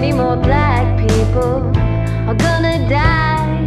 [0.00, 1.60] many more black people
[2.26, 3.66] are gonna die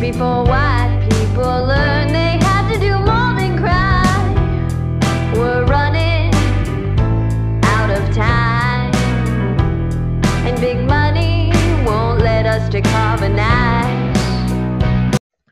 [0.00, 4.02] before white people learn they have to do more than cry.
[5.34, 6.32] We're running
[7.62, 8.94] out of time,
[10.46, 11.52] and big money
[11.84, 14.16] won't let us decarbonize.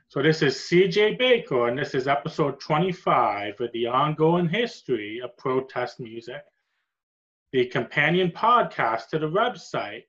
[0.09, 5.37] So this is CJ Baker, and this is episode 25 of the ongoing history of
[5.37, 6.43] protest music,
[7.53, 10.03] the companion podcast to the website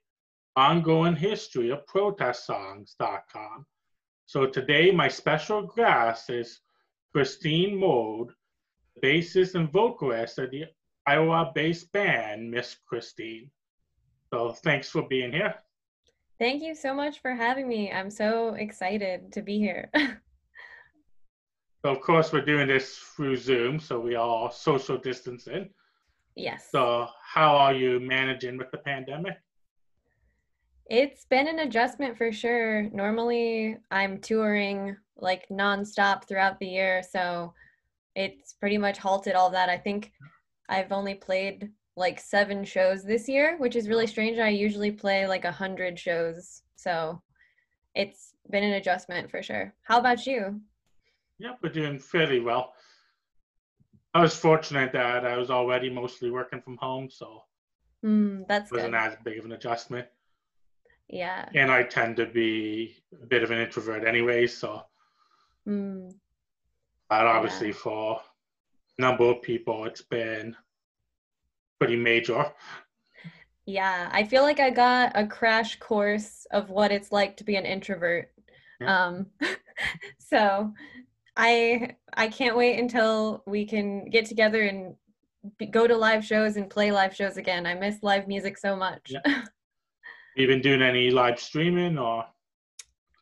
[0.56, 3.66] ongoing history of protest songs.com.
[4.26, 6.60] So today my special guest is
[7.14, 8.30] Christine Moad,
[9.04, 10.66] bassist and vocalist of the
[11.08, 13.50] Iowa-based band Miss Christine.
[14.32, 15.56] So thanks for being here.
[16.38, 17.92] Thank you so much for having me.
[17.92, 19.90] I'm so excited to be here.
[21.82, 25.70] So of course we're doing this through Zoom, so we all social distancing.
[26.36, 26.68] Yes.
[26.72, 29.38] So how are you managing with the pandemic?
[30.90, 32.90] It's been an adjustment for sure.
[32.92, 37.54] Normally, I'm touring like nonstop throughout the year, so
[38.16, 39.70] it's pretty much halted all that.
[39.70, 40.12] I think
[40.68, 44.40] I've only played like seven shows this year, which is really strange.
[44.40, 47.22] I usually play like a hundred shows, so
[47.94, 49.74] it's been an adjustment for sure.
[49.84, 50.60] How about you?
[51.38, 52.74] Yeah, we're doing fairly well.
[54.14, 57.44] I was fortunate that I was already mostly working from home, so
[58.02, 58.98] Hmm, that's wasn't good.
[58.98, 60.08] as big of an adjustment.
[61.10, 61.48] Yeah.
[61.54, 64.84] And I tend to be a bit of an introvert anyway, so
[65.66, 66.10] Hmm.
[67.10, 68.22] but obviously for
[68.98, 70.56] a number of people it's been
[71.80, 72.52] pretty major.
[73.66, 77.56] Yeah, I feel like I got a crash course of what it's like to be
[77.56, 78.32] an introvert.
[78.80, 79.06] Yeah.
[79.06, 79.28] Um,
[80.20, 80.74] so
[81.40, 84.96] I I can't wait until we can get together and
[85.58, 87.66] be, go to live shows and play live shows again.
[87.66, 89.06] I miss live music so much.
[89.08, 89.44] Yeah.
[90.36, 92.26] You been doing any live streaming or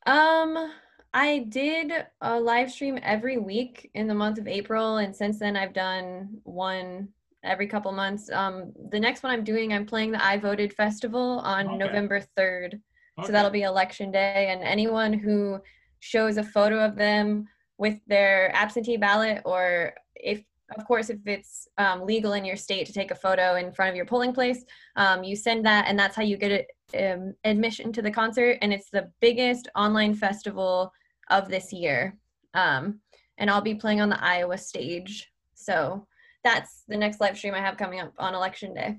[0.07, 0.71] Um,
[1.13, 5.55] I did a live stream every week in the month of April, and since then
[5.55, 7.09] I've done one
[7.43, 8.31] every couple months.
[8.31, 11.77] Um, the next one I'm doing, I'm playing the I Voted Festival on Okay.
[11.77, 12.81] November 3rd.
[13.25, 15.59] So that'll be election day, and anyone who
[15.99, 20.43] shows a photo of them with their absentee ballot, or if,
[20.77, 23.89] of course, if it's um, legal in your state to take a photo in front
[23.89, 24.65] of your polling place,
[24.95, 26.67] um, you send that, and that's how you get
[26.99, 28.57] um, admission to the concert.
[28.61, 30.91] And it's the biggest online festival
[31.29, 32.17] of this year.
[32.53, 32.99] Um,
[33.37, 35.31] and I'll be playing on the Iowa stage.
[35.53, 36.07] So
[36.43, 38.97] that's the next live stream I have coming up on election day.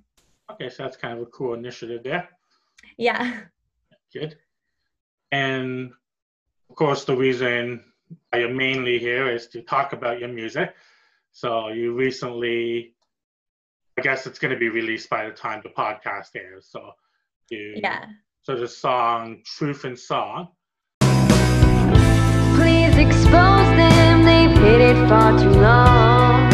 [0.50, 2.28] Okay, so that's kind of a cool initiative there.
[2.97, 3.41] Yeah.
[4.12, 4.37] Good.
[5.33, 5.91] And
[6.71, 7.84] of course, the reason
[8.31, 10.75] why you're mainly here is to talk about your music.
[11.33, 12.95] So you recently,
[13.99, 16.69] I guess it's going to be released by the time the podcast airs.
[16.71, 16.93] So
[17.51, 18.05] you, Yeah.
[18.43, 20.49] So the song "Truth in Song."
[22.57, 26.48] Please expose them, they've hid it far too long.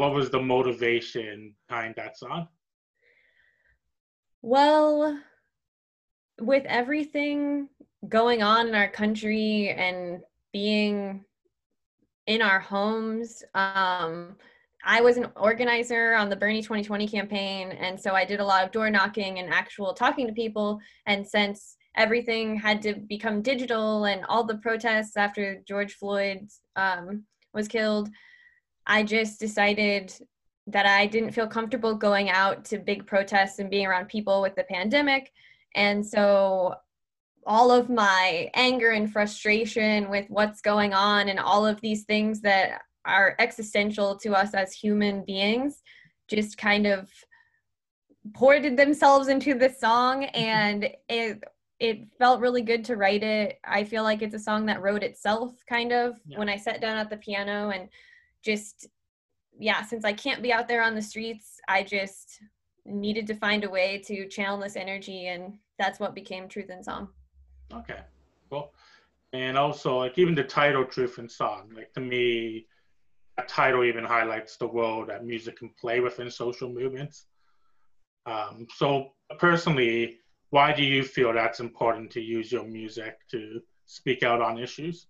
[0.00, 2.48] What was the motivation behind that song?
[4.40, 5.20] Well,
[6.40, 7.68] with everything
[8.08, 10.22] going on in our country and
[10.54, 11.26] being
[12.26, 14.36] in our homes, um,
[14.82, 17.72] I was an organizer on the Bernie 2020 campaign.
[17.72, 20.80] And so I did a lot of door knocking and actual talking to people.
[21.04, 27.24] And since everything had to become digital and all the protests after George Floyd um,
[27.52, 28.08] was killed,
[28.90, 30.12] I just decided
[30.66, 34.56] that I didn't feel comfortable going out to big protests and being around people with
[34.56, 35.32] the pandemic.
[35.76, 36.74] And so
[37.46, 42.40] all of my anger and frustration with what's going on and all of these things
[42.40, 45.82] that are existential to us as human beings
[46.28, 47.08] just kind of
[48.34, 50.36] poured themselves into this song mm-hmm.
[50.36, 51.42] and it
[51.78, 53.58] it felt really good to write it.
[53.64, 56.38] I feel like it's a song that wrote itself kind of Yeah.
[56.38, 57.88] when I sat down at the piano and
[58.44, 58.88] just
[59.58, 62.40] yeah, since I can't be out there on the streets, I just
[62.86, 66.82] needed to find a way to channel this energy and that's what became Truth in
[66.82, 67.08] Song.
[67.72, 68.00] Okay,
[68.50, 68.72] cool.
[69.32, 72.66] And also, like even the title "Truth in Song," like to me,
[73.36, 77.26] that title even highlights the role that music can play within social movements.
[78.26, 80.18] Um, so personally,
[80.50, 85.06] why do you feel that's important to use your music to speak out on issues?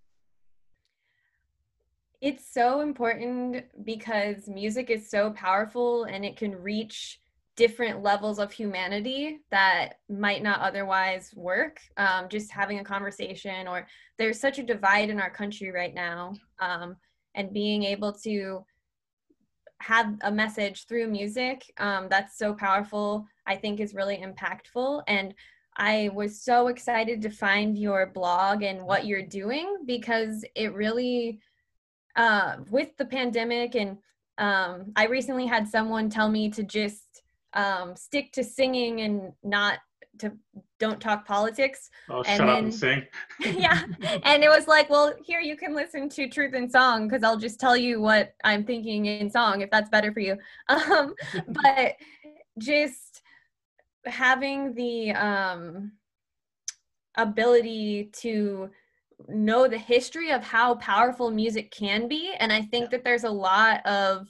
[2.20, 7.18] It's so important because music is so powerful and it can reach
[7.56, 11.80] different levels of humanity that might not otherwise work.
[11.96, 13.86] Um, just having a conversation, or
[14.18, 16.96] there's such a divide in our country right now, um,
[17.34, 18.64] and being able to
[19.80, 25.02] have a message through music um, that's so powerful, I think is really impactful.
[25.08, 25.34] And
[25.76, 31.40] I was so excited to find your blog and what you're doing because it really
[32.16, 33.74] uh, with the pandemic.
[33.74, 33.98] And
[34.38, 37.22] um, i recently had someone tell me to just
[37.52, 39.78] um, stick to singing and not
[40.18, 40.32] to
[40.78, 41.90] don't talk politics.
[42.08, 43.06] Oh, And shut up and sing.
[43.40, 43.82] yeah.
[44.24, 47.38] And it was like well here you can listen to truth in song because i'll
[47.38, 50.36] just tell you what i'm thinking in song if that's better for you.
[50.68, 51.14] Um,
[51.48, 51.96] but
[52.58, 53.22] just
[54.06, 55.92] having the um,
[57.16, 58.70] ability to
[59.28, 63.30] know the history of how powerful music can be and i think that there's a
[63.30, 64.28] lot of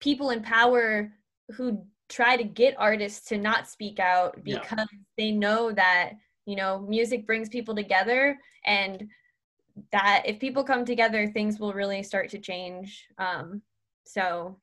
[0.00, 1.12] people in power
[1.52, 4.60] who try to get artists to not speak out Yeah.
[4.60, 6.12] because they know that
[6.46, 9.08] you know music brings people together and
[9.90, 13.62] that if people come together things will really start to change um
[14.04, 14.58] so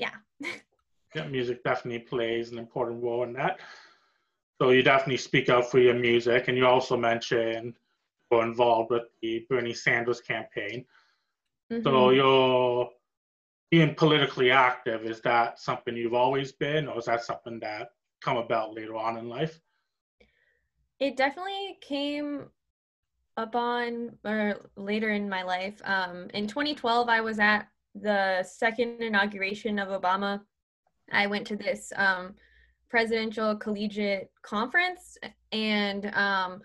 [0.00, 0.14] yeah,
[1.28, 3.60] music definitely plays an important role in that.
[4.60, 7.74] So you definitely speak out for your music, and you also mentioned
[8.32, 10.84] involved with the Bernie Sanders campaign.
[11.70, 12.16] So mhm.
[12.16, 12.90] you're
[13.70, 15.04] being politically active.
[15.04, 17.90] Is that something you've always been, or is that something that
[18.20, 19.60] come about later on in life?
[21.00, 22.44] it definitely came
[23.36, 29.78] upon or later in my life um in 2012 i was at the second inauguration
[29.78, 30.40] of obama
[31.12, 32.34] i went to this um
[32.88, 35.16] presidential collegiate conference
[35.52, 36.60] and um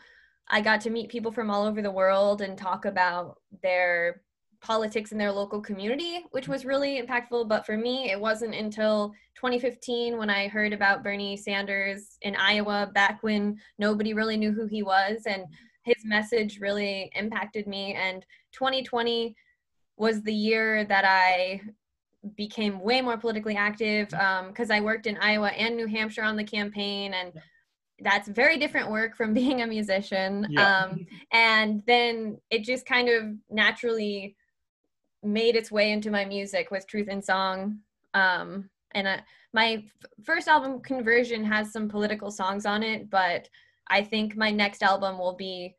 [0.50, 4.22] i got to meet people from all over the world and talk about their
[4.62, 7.48] politics in their local community which was really impactful.
[7.48, 12.90] But for me it wasn't until 2015 when i heard about bernie sanders in iowa
[12.94, 15.46] back when nobody really knew who he was and
[15.86, 17.94] his message really impacted me.
[17.94, 19.36] And 2020
[19.98, 21.62] was the year that i
[22.36, 26.36] became way more politically active um, because i worked in iowa and new hampshire on
[26.36, 27.32] the campaign and
[28.02, 30.84] that's very different work from being a musician Yeah.
[30.84, 34.36] um, and then it just kind of naturally
[35.24, 37.80] made its way into my music with truth in song
[38.14, 39.18] um, and uh,
[39.54, 43.50] my f- first album conversion has some political songs on it but
[43.90, 45.76] i think my next album will be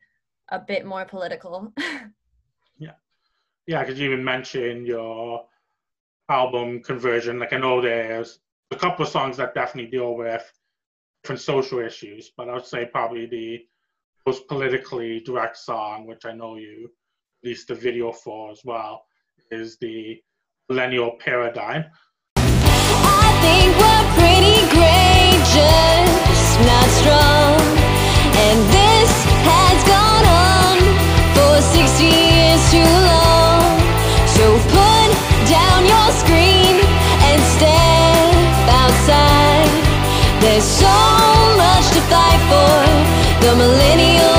[0.50, 1.72] a bit more political
[2.78, 2.92] yeah
[3.66, 5.44] Yeah, because you even mentioned your
[6.28, 7.38] album conversion.
[7.38, 8.38] Like I know there's
[8.70, 10.44] a couple of songs that definitely deal with
[11.26, 13.66] different social issues, but I would say probably the
[14.28, 16.88] most politically direct song, which I know you
[17.42, 19.06] released the video for as well,
[19.50, 20.22] is the
[20.68, 21.86] Millennial Paradigm.
[27.00, 27.60] Strong.
[28.44, 29.12] And this
[29.50, 30.78] has gone on
[31.34, 32.95] for 60 years
[42.10, 42.80] fight for.
[43.44, 44.38] The millennial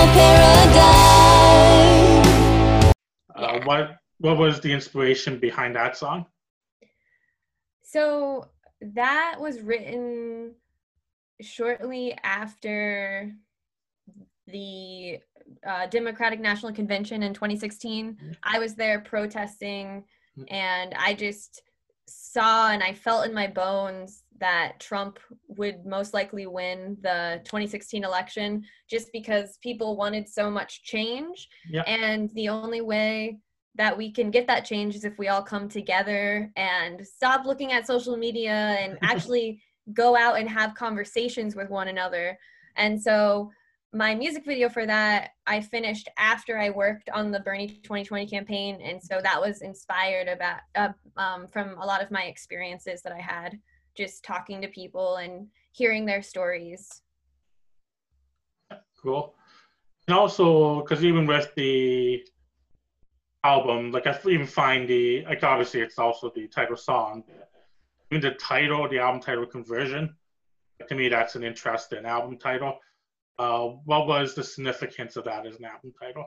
[1.28, 2.94] paradigm.
[3.36, 6.26] Uh, what what was the inspiration behind that song?
[7.84, 8.50] So
[8.82, 10.56] that was written
[11.42, 13.32] shortly after
[14.48, 15.20] the
[15.66, 18.16] uh, Democratic National Convention in 2016.
[18.16, 18.36] Mhm.
[18.44, 20.04] I was there protesting,
[20.38, 20.46] Mhm.
[20.52, 21.62] and I just
[22.08, 28.04] saw and I felt in my bones that Trump would most likely win the 2016
[28.04, 31.48] election just because people wanted so much change.
[31.88, 33.40] And the only way
[33.76, 37.72] that we can get that change is if we all come together and stop looking
[37.72, 39.62] at social media and actually
[39.94, 42.38] go out and have conversations with one another.
[42.76, 43.52] And so
[43.94, 48.80] my music video for that I finished after I worked on the Bernie 2020 campaign,
[48.84, 53.14] and so that was inspired about uh, um, from a lot of my experiences that
[53.14, 53.58] I had
[53.98, 57.02] just talking to people and hearing their stories.
[59.02, 59.36] Cool.
[60.08, 62.24] And also, because even with the
[63.44, 67.24] album, like I even find the like obviously it's also the title song.
[68.12, 70.16] Even the title, the album title conversion,
[70.88, 72.80] to me that's an interesting album title.
[73.38, 76.26] Uh, what was the significance of that as an album title?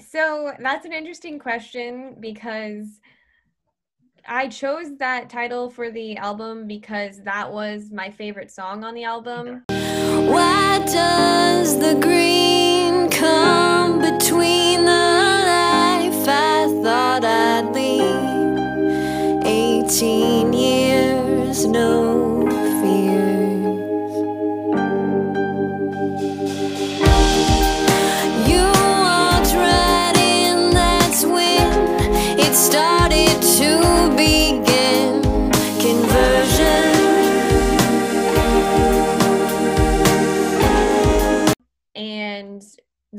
[0.00, 3.00] So that's an interesting question because
[4.26, 9.04] I chose that title for the album because that was my favorite song on the
[9.04, 9.64] album.
[9.68, 18.23] Why does the green come between the life I thought I'd lead?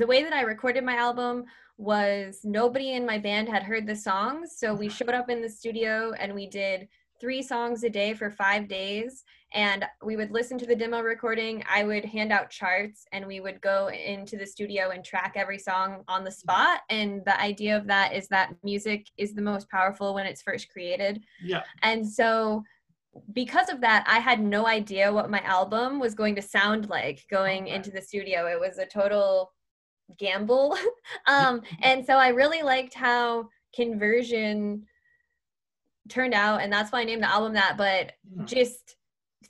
[0.06, 1.46] The way that I recorded my album
[1.78, 4.54] was nobody in my band had heard the songs.
[4.56, 4.96] So we uh-huh.
[4.96, 6.88] showed up in the studio and we did
[7.20, 9.24] three songs a day for five days.
[9.52, 11.64] And we would listen to the demo recording.
[11.68, 15.58] I would hand out charts and we would go into the studio and track every
[15.58, 16.38] song on the mm-hmm.
[16.38, 16.82] spot.
[16.92, 20.70] And the idea of that is that music is the most powerful when it's first
[20.70, 21.24] created.
[21.44, 21.64] Yeah.
[21.82, 22.64] And so
[23.34, 27.26] because of that, I had no idea what my album was going to sound like
[27.32, 28.46] going into the studio.
[28.46, 29.52] It was a total
[30.18, 30.78] gamble.
[31.28, 34.86] um, and so I really liked how conversion
[36.10, 37.78] turned out, and that's why I named the album that.
[37.78, 38.14] But
[38.46, 38.96] just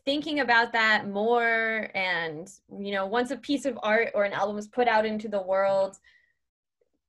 [0.05, 4.57] thinking about that more, and you know, once a piece of art or an album
[4.57, 5.97] is put out into the world,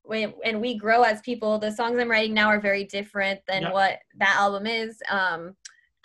[0.02, 3.70] when, and we grow as people, the songs I'm writing now are very different than
[3.72, 5.00] what that album is.
[5.10, 5.56] Um,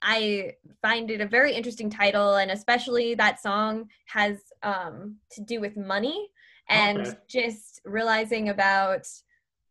[0.03, 5.62] I find it a very interesting title, and especially that song has um, to do
[5.62, 6.29] with money
[6.70, 7.18] and Okay.
[7.27, 9.08] just realizing about,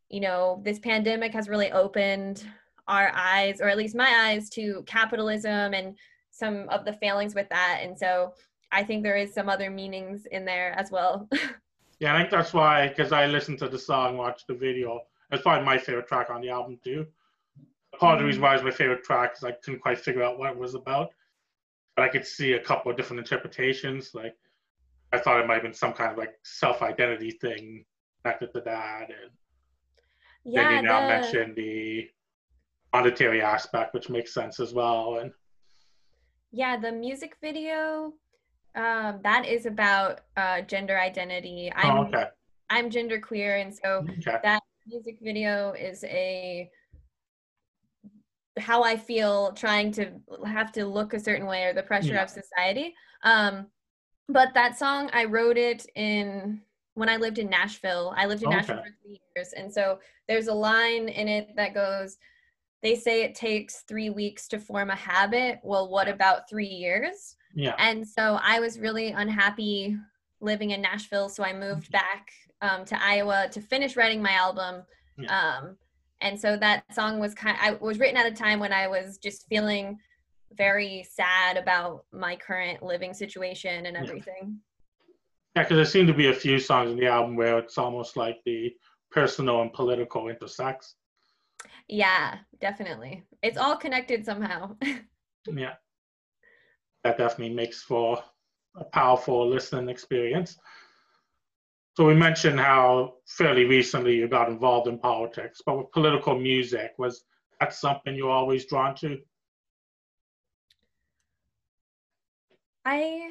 [0.08, 2.46] you know, this pandemic has really opened
[2.88, 5.96] our eyes, or at least my eyes, to capitalism and
[6.30, 7.80] some of the failings with that.
[7.82, 8.34] And so
[8.72, 11.28] I think there is some other meanings in there as well.
[12.00, 15.02] Yeah, I think that's why, because I listened to the song, watched the video.
[15.30, 17.06] It's probably my favorite track on the album too.
[17.98, 20.38] Part of the reason why it's my favorite track is I couldn't quite figure out
[20.38, 21.10] what it was about,
[21.94, 24.14] but I could see a couple of different interpretations.
[24.14, 24.34] Like
[25.12, 27.84] I thought it might have been some kind of like self-identity thing
[28.22, 29.30] connected to that, and
[30.54, 32.08] then you now the- mentioned the
[32.92, 35.18] monetary aspect, which makes sense as well.
[35.18, 35.32] And
[36.52, 38.14] Yeah, the music video
[38.74, 41.72] um, that is about uh, gender identity.
[41.74, 42.26] I'm oh, okay,
[42.68, 46.70] I'm genderqueer, and so okay, that music video is a
[48.58, 50.12] how I feel trying to
[50.44, 52.22] have to look a certain way or the pressure Yeah.
[52.24, 52.94] of society.
[53.22, 53.68] Um,
[54.32, 56.60] but that song, I wrote it in
[56.94, 58.14] when I lived in Nashville.
[58.16, 61.74] I lived in Nashville for three years, and so there's a line in it that
[61.74, 62.18] goes.
[62.82, 65.60] They say it takes three weeks to form a habit.
[65.62, 67.36] Well, what about three years?
[67.54, 69.96] yeah, And so I was really unhappy
[70.40, 71.28] living in Nashville.
[71.28, 72.30] So I moved back
[72.62, 74.82] um, to Iowa to finish writing my album.
[75.18, 75.58] Yeah.
[75.58, 75.76] Um,
[76.20, 79.18] and so that song was kind I was written at a time when I was
[79.18, 79.98] just feeling
[80.52, 84.58] very sad about my current living situation and everything.
[85.54, 85.62] yeah.
[85.62, 88.38] Because there seem to be a few songs in the album where it's almost like
[88.44, 88.72] the
[89.10, 90.94] personal and political intersects.
[91.88, 93.24] Yeah, definitely.
[93.42, 94.76] It's all connected somehow.
[95.46, 95.74] Yeah.
[97.02, 98.22] That definitely makes for
[98.76, 100.58] a powerful listening experience.
[101.96, 106.92] So we mentioned how fairly recently you got involved in politics, but with political music,
[106.98, 107.24] was
[107.58, 109.18] that something you're always drawn to?
[112.84, 113.30] I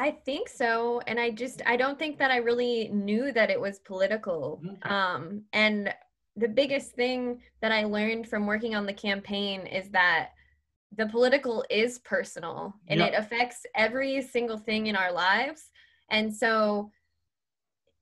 [0.00, 3.60] I think so and I just I don't think that I really knew that it
[3.60, 4.62] was political.
[4.64, 4.88] Okay.
[4.94, 5.92] Um and
[6.36, 10.30] the biggest thing that I learned from working on the campaign is that
[10.96, 13.06] the political is personal and Yeah.
[13.06, 15.70] it affects every single thing in our lives.
[16.10, 16.92] And so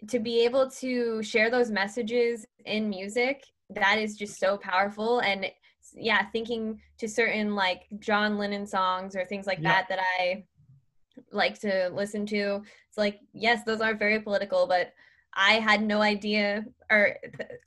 [0.08, 5.20] to be able to share those messages in music, that is just so powerful.
[5.20, 5.50] And
[5.94, 10.44] yeah, thinking to certain like John Lennon songs or things like that that I
[11.32, 12.62] like to listen to.
[12.88, 14.92] It's like, yes, those are very political, but
[15.34, 17.16] I had no idea or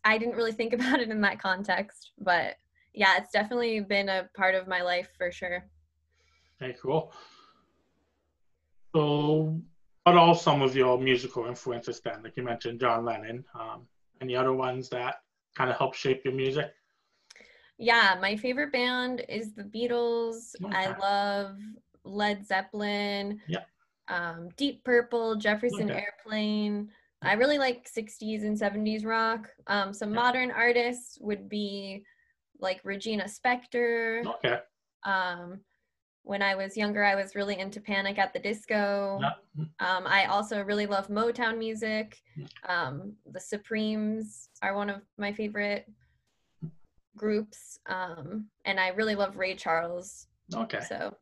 [0.04, 2.12] I didn't really think about it in that context.
[2.20, 2.56] But
[2.94, 5.66] yeah, it's definitely been a part of my life for sure.
[6.62, 7.14] Okay, cool.
[8.96, 9.62] So,
[10.04, 12.24] what are some of your musical influences then?
[12.24, 13.46] Like you mentioned John Lennon.
[13.54, 13.88] Um,
[14.20, 15.22] any other ones that
[15.56, 16.74] kind of help shape your music?
[17.80, 20.54] Yeah, my favorite band is the Beatles.
[20.74, 21.58] I love
[22.04, 23.40] Led Zeppelin.
[23.48, 23.64] Yeah.
[24.10, 26.04] Um, Deep Purple, Jefferson Okay.
[26.06, 26.92] Airplane.
[27.22, 29.50] I really like 60s and 70s rock.
[29.68, 30.16] Um, some Yeah.
[30.16, 32.04] modern artists would be
[32.60, 34.26] like Regina Spektor.
[34.26, 34.60] Okay.
[35.04, 35.62] Um,
[36.24, 39.20] when I was younger, I was really into Panic at the Disco.
[39.22, 39.34] Yeah.
[39.80, 42.22] Um, I also really love Motown music.
[42.68, 45.90] Um, the Supremes are one of my favorite
[47.20, 50.28] groups, um, and I really love Ray Charles.
[50.56, 50.80] Okay.
[50.88, 51.16] So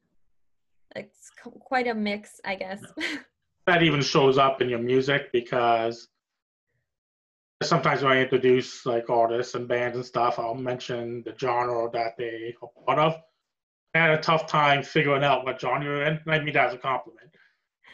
[0.95, 2.81] it's c- quite a mix, I guess.
[3.67, 6.07] that even shows up in your music because
[7.63, 12.13] sometimes when I introduce like artists and bands and stuff, I'll mention the genre that
[12.17, 13.15] they are part of.
[13.95, 16.19] I had a tough time figuring out what genre you're in.
[16.23, 17.31] and I mean that as a compliment.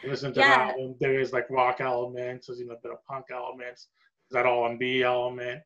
[0.04, 0.48] Listen to Yeah.
[0.48, 3.88] that album, there is like rock elements, there's even a bit of punk elements,
[4.30, 5.62] there's that R&B element.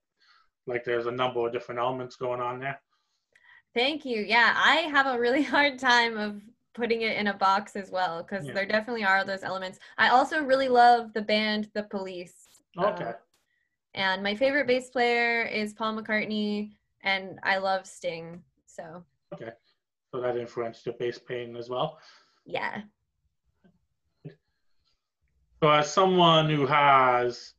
[0.69, 2.81] Like there's a number of different elements going on there.
[3.75, 4.21] Thank you.
[4.21, 6.43] Yeah, I have a really hard time of
[6.75, 8.53] putting it in a box as well because Yeah.
[8.53, 9.79] there definitely are those elements.
[9.97, 12.61] I also really love the band The Police.
[12.79, 13.05] Okay.
[13.07, 13.13] Uh,
[13.95, 18.43] and my favorite bass player is Paul McCartney, and I love Sting.
[18.67, 19.51] So Okay,
[20.13, 21.99] So that influenced your bass playing as well.
[22.45, 22.83] yeah,
[25.61, 27.55] So as someone who has,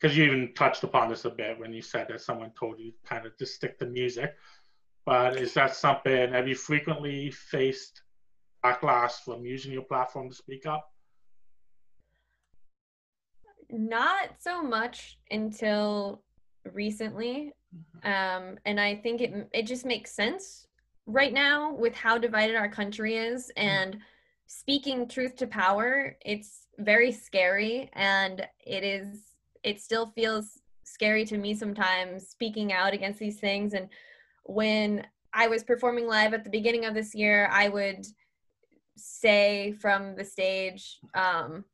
[0.00, 2.92] because you even touched upon this a bit when you said that someone told you
[3.04, 4.34] kind of to stick to music,
[5.04, 8.02] but is that something, have you frequently faced
[8.64, 10.90] backlash from using your platform to speak up?
[13.70, 16.22] not so much until
[16.72, 17.52] recently,
[18.04, 20.66] um, and I think it it just makes sense
[21.06, 23.98] right now with how divided our country is and
[24.46, 26.16] speaking truth to power.
[26.24, 29.35] It's very scary, and it is.
[29.66, 33.74] It still feels scary to me sometimes speaking out against these things.
[33.74, 33.88] And
[34.44, 35.04] when
[35.34, 38.06] I was performing live at the beginning of this year, I would
[38.96, 41.64] say from the stage, um,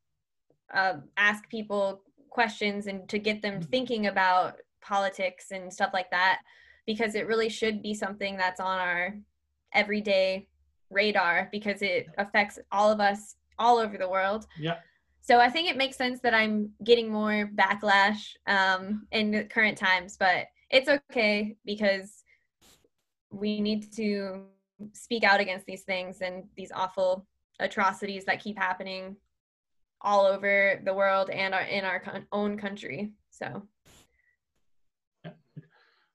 [0.73, 6.41] uh, ask people questions and to get them thinking about politics and stuff like that,
[6.87, 9.15] because it really should be something that's on our
[9.71, 10.47] everyday
[10.89, 14.47] radar because it affects all of us all over the world.
[14.59, 14.77] Yeah.
[15.25, 19.77] So I think it makes sense that I'm getting more backlash um, in the current
[19.77, 22.23] times, but it's okay because
[23.31, 24.43] we need to
[24.91, 27.25] speak out against these things and these awful
[27.61, 29.15] atrocities that keep happening
[30.01, 33.13] all over the world and our, in our con- own country.
[33.29, 33.63] So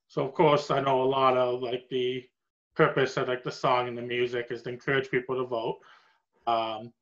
[0.08, 2.28] So of course, I know a lot of like the
[2.74, 5.78] purpose of like the song and the music is to encourage people to vote.
[6.46, 6.92] Um,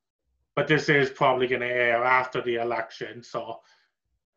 [0.56, 3.22] but this is probably going to air after the election.
[3.22, 3.60] So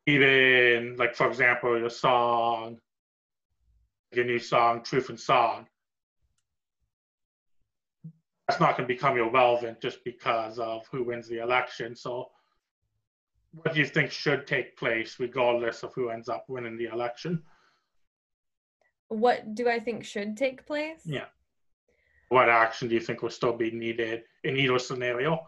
[0.05, 2.77] even like, for example, your song,
[4.11, 5.65] your new song, Truth in Song,
[8.47, 11.95] that's not going to become irrelevant just because of who wins the election.
[11.95, 12.29] So
[13.51, 17.41] what do you think should take place regardless of who ends up winning the election?
[19.09, 21.01] what do I think should take place?
[21.03, 21.25] Yeah.
[22.29, 25.47] What action do you think will still be needed in either scenario?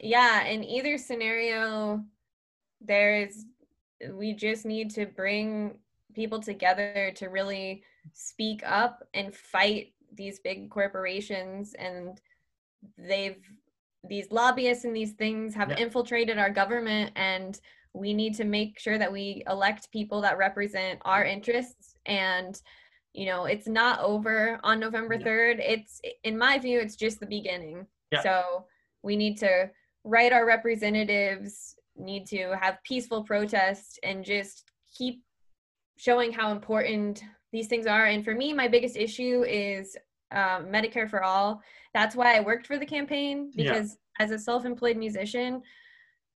[0.00, 2.02] Yeah in either scenario
[2.80, 3.46] there is
[4.12, 5.78] we just need to bring
[6.14, 12.20] people together to really speak up and fight these big corporations and
[12.98, 13.42] they've
[14.08, 15.78] these lobbyists and these things have Yeah.
[15.78, 17.58] infiltrated our government and
[17.94, 22.60] we need to make sure that we elect people that represent our interests and
[23.14, 25.24] you know it's not over on november Yeah.
[25.26, 28.20] 3rd it's in my view it's just the beginning Yeah.
[28.22, 28.66] so
[29.06, 29.70] we need to
[30.04, 34.64] write our representatives need to have peaceful protests and just
[34.98, 35.22] keep
[35.96, 39.96] showing how important these things are and for me my biggest issue is
[40.32, 41.62] um, medicare for all
[41.94, 43.72] that's why i worked for the campaign Yeah.
[43.72, 45.62] because as a self-employed musician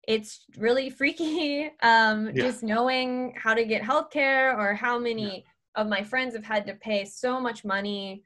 [0.07, 2.43] it's really freaky um, Yeah.
[2.43, 6.67] just knowing how to get health care or how many of my friends have had
[6.67, 8.25] to pay so much money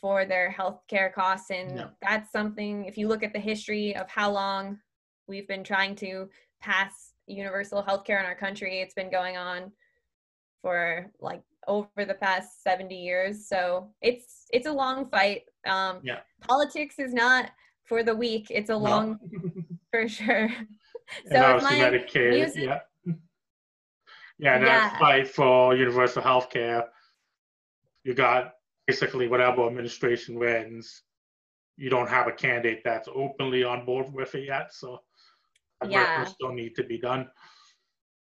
[0.00, 1.88] for their health care costs and Yeah.
[2.00, 4.80] that's something if you look at the history of how long
[5.26, 9.70] we've been trying to pass universal health care in our country it's been going on
[10.62, 16.20] for like over the past 70 years so it's it's a long fight um Yeah.
[16.40, 17.50] politics is not
[17.84, 18.78] for the weak it's a No.
[18.78, 19.18] long
[19.92, 20.48] for sure
[21.30, 22.80] so my Medicaid, music- yeah.
[24.38, 24.98] Yeah, that Yeah.
[24.98, 26.88] fight for universal health care,
[28.04, 28.54] you got
[28.90, 31.02] basically whatever administration wins,
[31.76, 34.88] you don't have a candidate that's openly on board with it yet, so
[35.80, 36.18] that work Yeah.
[36.18, 37.22] will still need to be done.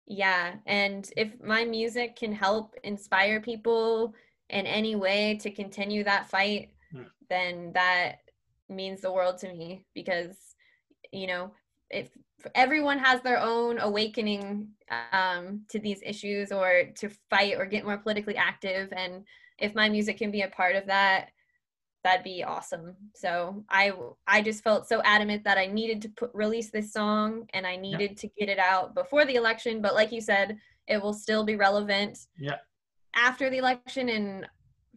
[0.06, 4.14] Yeah, and if my music can help inspire people
[4.48, 7.10] in any way to continue that fight, Hmm.
[7.28, 8.18] then that
[8.68, 10.36] means the world to me because
[11.12, 11.44] you know,
[11.90, 12.08] if
[12.54, 14.68] everyone has their own awakening
[15.12, 19.24] um, to these issues or to fight or get more politically active, and
[19.60, 21.30] if my music can be a part of that,
[22.02, 22.96] that'd be awesome.
[23.14, 23.92] So I
[24.26, 27.76] I just felt so adamant that I needed to put release this song and I
[27.76, 29.82] needed to get it out before the election.
[29.82, 32.26] But like you said, it will still be relevant.
[32.38, 32.56] Yeah.
[33.14, 34.46] after the election and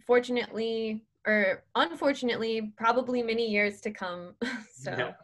[0.06, 4.36] fortunately or unfortunately probably many years to come
[4.74, 5.14] so Yeah.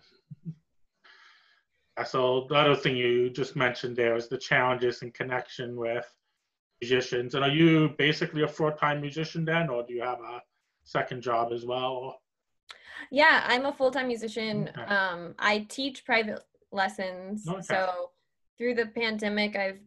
[2.05, 6.05] So the other thing you just mentioned there is the challenges in connection with
[6.81, 7.35] musicians.
[7.35, 10.41] And are you basically a full-time musician then, or do you have a
[10.83, 12.21] second job as well?
[13.11, 14.93] Yeah i'm a full-time musician Okay.
[14.93, 17.61] um i teach private lessons Okay.
[17.61, 18.11] so
[18.57, 19.79] through the pandemic i've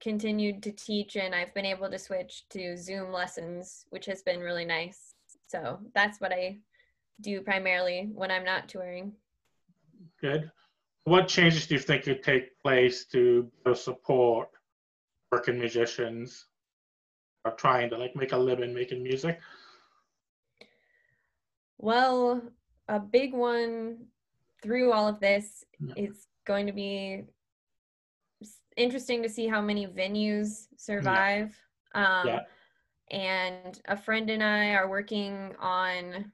[0.00, 4.38] continued to teach and i've been able to switch to zoom lessons which has been
[4.40, 5.14] really nice
[5.48, 6.56] so that's what i
[7.20, 9.12] do primarily when i'm not touring
[10.20, 10.50] Good.
[11.04, 14.48] What changes do you think could take place to support
[15.30, 16.46] working musicians
[17.44, 19.40] are trying to like make a living making music?
[21.78, 22.42] Well,
[22.88, 24.06] a big one
[24.62, 25.94] through all of this Yeah.
[25.96, 27.24] is going to be
[28.76, 31.56] interesting to see how many venues survive.
[31.94, 32.40] Um, Yeah.
[33.10, 36.30] And a friend and I are working on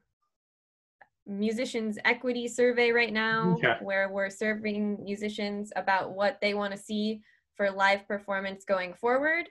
[1.27, 3.77] musicians equity survey right now Okay.
[3.81, 7.21] where we're serving musicians about what they want to see
[7.57, 9.49] for live performance going forward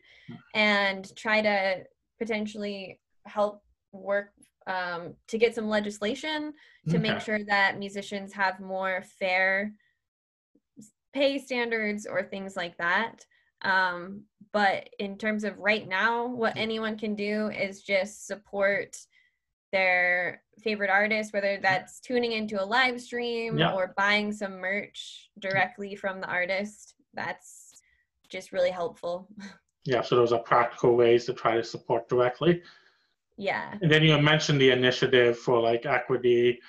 [0.53, 1.83] and try to
[2.19, 4.31] potentially help work
[4.67, 6.53] um, to get some legislation
[6.89, 9.73] to make sure that musicians have more fair
[11.13, 13.25] pay standards or things like that.
[13.61, 16.61] Um, but in terms of right now, what Mm.
[16.61, 18.97] anyone can do is just support
[19.71, 23.73] their favorite artist, whether that's tuning into a live stream Yeah.
[23.73, 26.95] or buying some merch directly from the artist.
[27.13, 27.64] That's
[28.36, 29.28] just really helpful.
[29.86, 32.62] Yeah, so those are practical ways to try to support directly.
[33.38, 33.78] yeah.
[33.82, 36.60] And then you mentioned the initiative for like equity.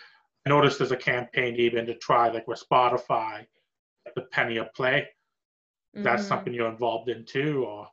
[0.46, 3.46] I noticed there's a campaign even to try like with Spotify,
[4.14, 5.08] the penny a play.
[5.94, 6.28] That's Mhm.
[6.28, 7.88] something you're involved in too, or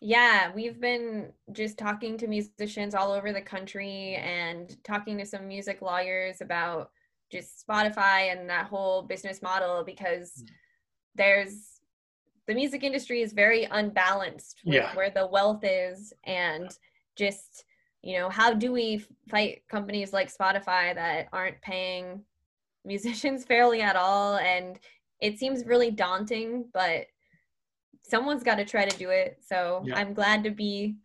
[0.00, 5.48] Yeah, we've been just talking to musicians all over the country and talking to some
[5.48, 6.90] music lawyers about
[7.30, 10.48] just Spotify and that whole business model because Mm.
[11.14, 11.73] there's
[12.46, 14.94] the music industry is very unbalanced with Yeah.
[14.94, 16.70] where the wealth is and
[17.16, 17.64] just
[18.02, 22.24] you know how do we fight companies like Spotify that aren't paying
[22.84, 24.78] musicians fairly at all and
[25.20, 27.06] it seems really daunting but
[28.02, 29.38] someone's got to try to do it.
[29.40, 29.96] So Yeah.
[29.96, 30.96] I'm glad to be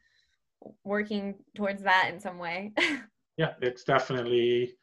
[0.83, 2.73] working towards that in some way.
[3.37, 4.75] yeah, it's definitely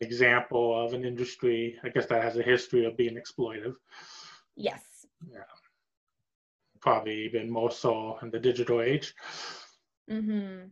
[0.00, 3.74] example of an industry, I guess that has a history of being exploitive,
[4.54, 4.82] yes.
[6.80, 9.14] Probably even more so in the digital age.
[10.08, 10.70] Mhm.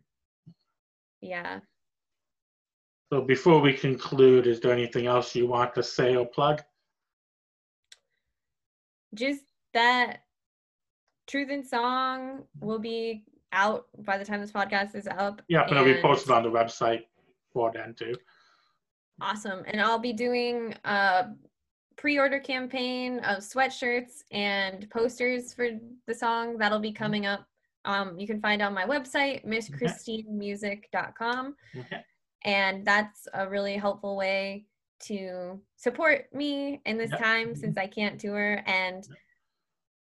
[1.21, 1.61] Yeah.
[3.13, 6.63] So before we conclude, is there anything else you want to say or plug?
[9.15, 10.25] Just that
[11.27, 15.43] Truth in Song will be out by the time this podcast is up.
[15.49, 17.07] Yeah, but it'll be posted on the website
[17.53, 18.15] for then too.
[19.21, 19.65] Awesome.
[19.67, 21.29] And I'll be doing a
[21.99, 25.71] pre-order campaign of sweatshirts and posters for
[26.07, 27.03] the song that'll be mm-hmm.
[27.03, 27.45] coming up.
[27.85, 29.53] Um, you can find on my website, mm-hmm.
[29.53, 31.57] misschristinemusic.com.
[31.77, 31.85] Okay.
[31.85, 31.97] Mm-hmm.
[32.45, 34.65] And that's a really helpful way
[35.01, 37.21] to support me in this Yep.
[37.21, 38.63] time since I can't tour.
[38.67, 39.07] And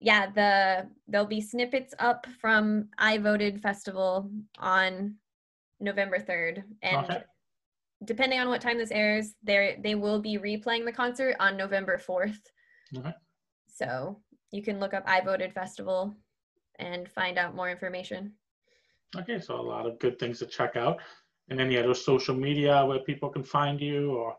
[0.01, 5.17] yeah, the there'll be snippets up from I Voted Festival on
[5.81, 6.63] November 3rd.
[6.83, 7.23] And Okay.
[8.05, 11.99] Depending on what time this airs, they they will be replaying the concert on November
[11.99, 12.39] 4th.
[12.97, 13.13] Okay.
[13.69, 16.15] So you can look up I Voted Festival
[16.79, 18.33] and find out more information.
[19.17, 20.99] Okay, so a lot of good things to check out.
[21.49, 24.37] And any other social media where people can find you or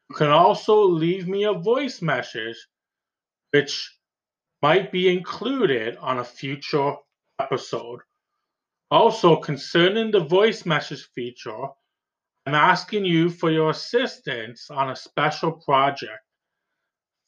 [0.10, 2.58] You can also leave me a voice message
[3.52, 3.98] which
[4.62, 6.96] might be included on a future
[7.39, 8.02] episode.
[8.91, 11.69] Also, concerning the voice message feature,
[12.45, 16.19] I'm asking you for your assistance on a special project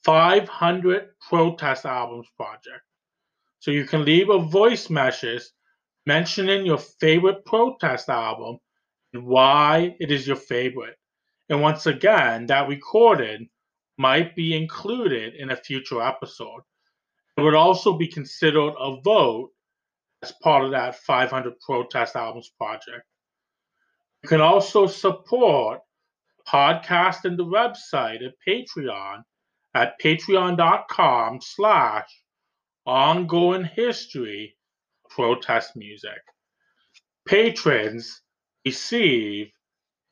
[0.04, 2.84] 500 protest albums project.
[3.60, 5.42] So you can leave a voice message
[6.06, 8.60] mentioning your favorite protest album
[9.14, 10.96] and why it is your favorite.
[11.50, 13.50] And once again, that recording
[13.98, 16.62] might be included in a future episode.
[17.38, 19.52] It would also be considered a vote
[20.22, 23.06] as part of that 500 protest albums project.
[24.26, 25.82] You can also support
[26.48, 29.22] podcast and the website at Patreon
[29.76, 32.10] at patreon.com slash
[32.88, 34.58] ongoing history
[35.12, 36.18] protest music.
[37.28, 38.24] Patrons
[38.66, 39.52] receive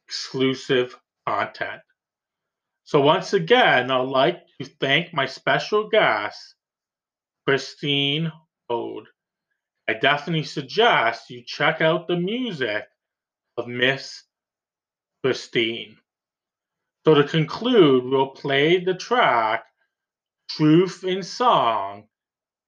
[0.08, 0.95] exclusive
[1.28, 1.82] content.
[2.84, 6.54] So once again, I'd like to thank my special guest,
[7.47, 8.32] Christine
[8.69, 9.06] Moad.
[9.89, 12.84] I definitely suggest you check out the music
[13.58, 14.24] of Miss
[15.24, 15.98] Christine.
[17.06, 19.66] So to conclude, we'll play the track
[20.50, 22.08] Truth in Song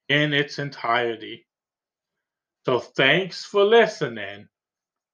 [0.10, 1.48] in its entirety.
[2.66, 4.48] So thanks for listening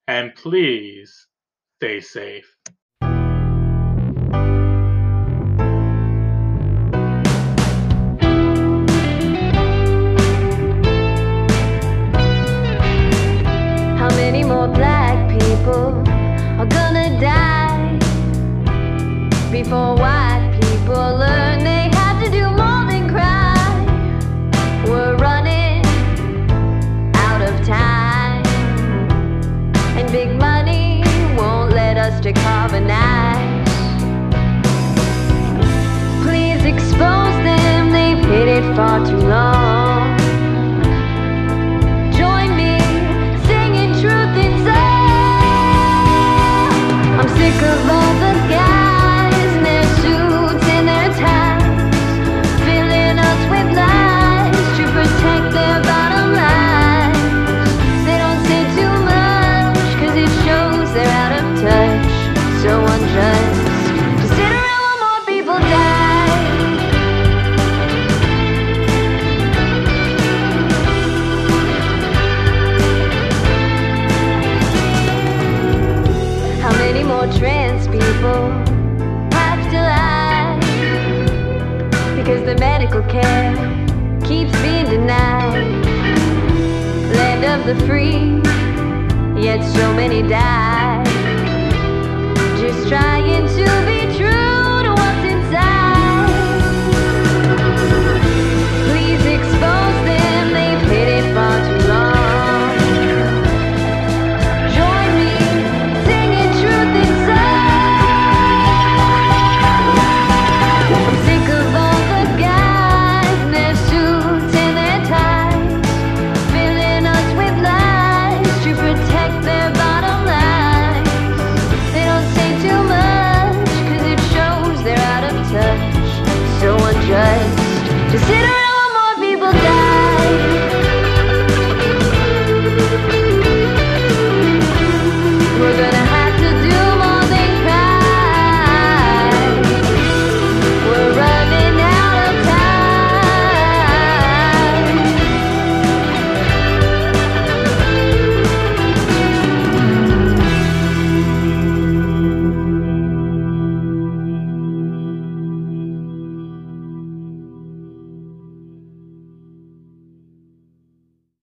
[0.08, 1.28] and please
[1.78, 2.56] stay safe.
[19.64, 23.54] Before white people learn they have to do more than cry?
[24.88, 25.86] We're running
[27.14, 28.44] out of time,
[29.98, 31.04] and big money
[31.38, 33.68] won't let us decarbonize.
[36.24, 39.61] Please expose them, they've hid it far too long.